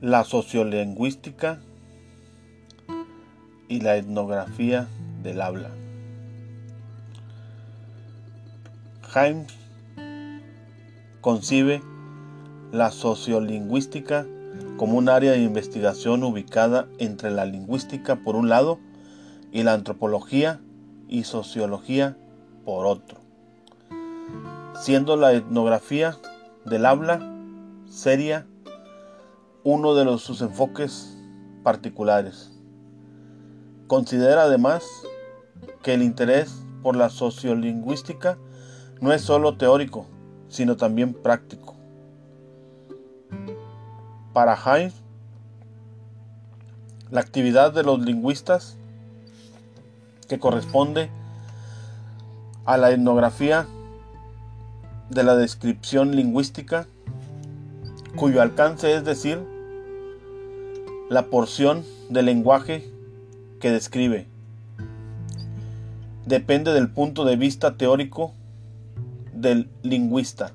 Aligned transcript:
la 0.00 0.22
sociolingüística 0.22 1.58
y 3.68 3.80
la 3.80 3.96
etnografía 3.96 4.86
del 5.22 5.40
habla. 5.40 5.70
James 9.02 9.52
concibe 11.20 11.82
la 12.70 12.92
sociolingüística 12.92 14.26
como 14.76 14.98
un 14.98 15.08
área 15.08 15.32
de 15.32 15.42
investigación 15.42 16.22
ubicada 16.22 16.86
entre 16.98 17.32
la 17.32 17.44
lingüística 17.44 18.16
por 18.16 18.36
un 18.36 18.48
lado 18.48 18.78
y 19.50 19.64
la 19.64 19.72
antropología 19.72 20.60
y 21.08 21.24
sociología 21.24 22.16
por 22.64 22.86
otro, 22.86 23.18
siendo 24.80 25.16
la 25.16 25.32
etnografía 25.32 26.18
del 26.64 26.86
habla 26.86 27.34
seria 27.88 28.46
uno 29.70 29.94
de 29.94 30.16
sus 30.16 30.40
enfoques 30.40 31.14
particulares. 31.62 32.50
Considera 33.86 34.44
además 34.44 34.82
que 35.82 35.92
el 35.92 36.02
interés 36.02 36.64
por 36.82 36.96
la 36.96 37.10
sociolingüística 37.10 38.38
no 39.02 39.12
es 39.12 39.20
solo 39.20 39.58
teórico, 39.58 40.06
sino 40.48 40.78
también 40.78 41.12
práctico. 41.12 41.76
Para 44.32 44.56
Heinz, 44.56 44.94
la 47.10 47.20
actividad 47.20 47.70
de 47.74 47.82
los 47.82 48.00
lingüistas 48.00 48.78
que 50.28 50.38
corresponde 50.38 51.10
a 52.64 52.78
la 52.78 52.90
etnografía 52.90 53.66
de 55.10 55.24
la 55.24 55.36
descripción 55.36 56.16
lingüística, 56.16 56.86
cuyo 58.16 58.40
alcance 58.40 58.94
es 58.94 59.04
decir, 59.04 59.57
la 61.08 61.26
porción 61.26 61.84
del 62.10 62.26
lenguaje 62.26 62.90
que 63.60 63.70
describe. 63.70 64.26
Depende 66.26 66.72
del 66.72 66.90
punto 66.90 67.24
de 67.24 67.36
vista 67.36 67.76
teórico 67.76 68.32
del 69.32 69.70
lingüista. 69.82 70.52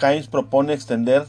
Heinz 0.00 0.28
propone 0.28 0.72
extender 0.72 1.26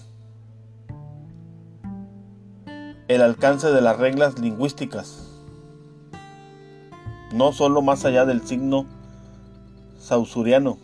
el 3.09 3.21
alcance 3.21 3.71
de 3.71 3.81
las 3.81 3.97
reglas 3.97 4.39
lingüísticas, 4.39 5.27
no 7.33 7.51
solo 7.51 7.81
más 7.81 8.05
allá 8.05 8.25
del 8.25 8.45
signo 8.45 8.85
sausuriano, 9.99 10.77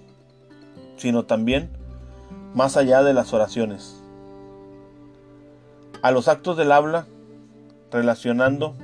sino 0.98 1.24
también 1.24 1.70
más 2.54 2.78
allá 2.78 3.04
de 3.04 3.14
las 3.14 3.34
oraciones, 3.34 4.02
a 6.06 6.12
los 6.12 6.28
actos 6.28 6.56
del 6.56 6.72
habla, 6.72 7.08
relacionando 7.92 8.76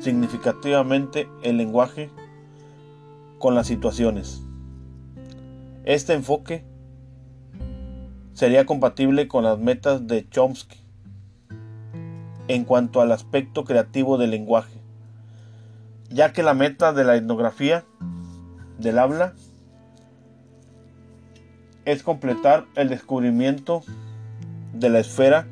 significativamente 0.00 1.28
el 1.42 1.58
lenguaje 1.58 2.08
con 3.38 3.54
las 3.54 3.66
situaciones. 3.66 4.40
Este 5.84 6.14
enfoque 6.14 6.64
sería 8.32 8.64
compatible 8.64 9.28
con 9.28 9.44
las 9.44 9.58
metas 9.58 10.06
de 10.06 10.26
Chomsky 10.30 10.78
en 12.48 12.64
cuanto 12.64 13.02
al 13.02 13.12
aspecto 13.12 13.64
creativo 13.64 14.16
del 14.16 14.30
lenguaje, 14.30 14.80
ya 16.08 16.32
que 16.32 16.42
la 16.42 16.54
meta 16.54 16.94
de 16.94 17.04
la 17.04 17.16
etnografía 17.16 17.84
del 18.78 18.98
habla 18.98 19.34
es 21.84 22.02
completar 22.02 22.64
el 22.76 22.88
descubrimiento 22.88 23.82
de 24.72 24.88
la 24.88 25.00
esfera 25.00 25.46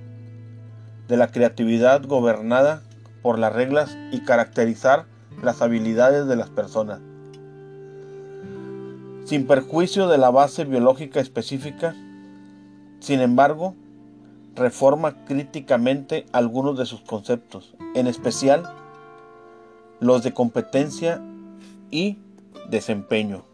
de 1.09 1.17
la 1.17 1.29
creatividad 1.29 2.05
gobernada 2.05 2.83
por 3.23 3.39
las 3.39 3.53
reglas 3.53 3.97
y 4.13 4.21
caracterizar 4.21 5.07
las 5.43 5.63
habilidades 5.63 6.27
de 6.27 6.37
las 6.37 6.51
personas 6.51 7.01
sin 9.25 9.47
perjuicio 9.47 10.07
de 10.07 10.19
la 10.19 10.31
base 10.31 10.65
biológica 10.65 11.21
específica. 11.21 11.95
Sin 13.01 13.21
embargo, 13.21 13.75
reforma 14.55 15.25
críticamente 15.25 16.27
algunos 16.33 16.79
de 16.79 16.87
sus 16.87 17.01
conceptos, 17.01 17.75
en 17.95 18.07
especial 18.07 18.63
los 20.01 20.23
de 20.23 20.33
competencia 20.33 21.21
y 21.91 22.19
desempeño. 22.69 23.45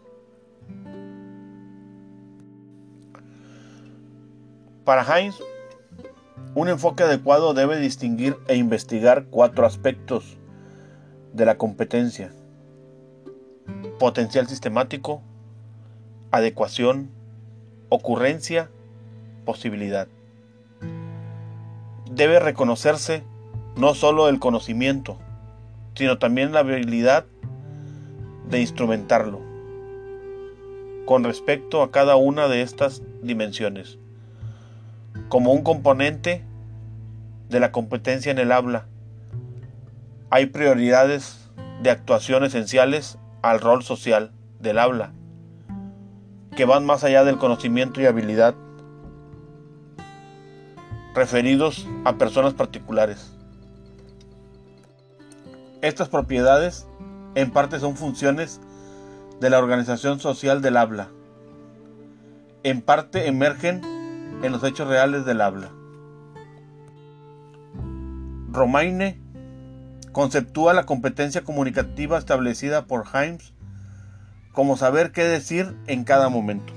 Para 4.83 5.03
Heinz, 5.03 5.35
un 6.53 6.67
enfoque 6.67 7.03
adecuado 7.03 7.53
debe 7.53 7.79
distinguir 7.79 8.37
e 8.47 8.55
investigar 8.55 9.25
cuatro 9.29 9.65
aspectos 9.65 10.37
de 11.33 11.45
la 11.45 11.57
competencia. 11.57 12.31
Potencial 13.99 14.47
sistemático, 14.47 15.21
adecuación, 16.31 17.09
ocurrencia, 17.89 18.69
posibilidad. 19.45 20.07
Debe 22.11 22.39
reconocerse 22.39 23.23
no 23.77 23.93
solo 23.93 24.27
el 24.27 24.39
conocimiento, 24.39 25.17
sino 25.95 26.17
también 26.17 26.51
la 26.51 26.59
habilidad 26.59 27.25
de 28.49 28.59
instrumentarlo 28.59 29.51
con 31.05 31.23
respecto 31.23 31.81
a 31.81 31.91
cada 31.91 32.15
una 32.15 32.47
de 32.47 32.61
estas 32.61 33.01
dimensiones, 33.21 33.97
como 35.31 35.53
un 35.53 35.63
componente 35.63 36.43
de 37.47 37.61
la 37.61 37.71
competencia 37.71 38.33
en 38.33 38.37
el 38.37 38.51
habla. 38.51 38.85
Hay 40.29 40.47
prioridades 40.47 41.49
de 41.81 41.89
actuación 41.89 42.43
esenciales 42.43 43.17
al 43.41 43.61
rol 43.61 43.81
social 43.81 44.33
del 44.59 44.77
habla 44.77 45.13
que 46.57 46.65
van 46.65 46.85
más 46.85 47.05
allá 47.05 47.23
del 47.23 47.37
conocimiento 47.37 48.01
y 48.01 48.07
habilidad 48.07 48.55
referidos 51.15 51.87
a 52.03 52.17
personas 52.17 52.53
particulares. 52.53 53.33
Estas 55.81 56.09
propiedades 56.09 56.87
en 57.35 57.51
parte 57.51 57.79
son 57.79 57.95
funciones 57.95 58.59
de 59.39 59.49
la 59.49 59.59
organización 59.59 60.19
social 60.19 60.61
del 60.61 60.75
habla. 60.75 61.07
En 62.63 62.81
parte 62.81 63.27
emergen 63.27 64.00
en 64.43 64.51
los 64.51 64.63
hechos 64.63 64.87
reales 64.87 65.25
del 65.25 65.41
habla. 65.41 65.71
Romaine 68.51 69.21
conceptúa 70.11 70.73
la 70.73 70.85
competencia 70.85 71.43
comunicativa 71.43 72.17
establecida 72.17 72.85
por 72.85 73.05
Himes 73.13 73.53
como 74.51 74.75
saber 74.75 75.11
qué 75.11 75.23
decir 75.23 75.77
en 75.87 76.03
cada 76.03 76.29
momento. 76.29 76.73